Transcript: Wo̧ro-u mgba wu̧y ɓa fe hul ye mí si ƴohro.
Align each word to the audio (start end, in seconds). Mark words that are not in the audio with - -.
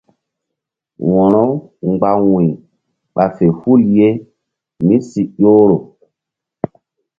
Wo̧ro-u 1.11 1.55
mgba 1.93 2.11
wu̧y 2.27 2.49
ɓa 3.15 3.25
fe 3.35 3.45
hul 3.59 3.81
ye 3.95 4.07
mí 4.85 4.95
si 5.09 5.21
ƴohro. 5.39 5.77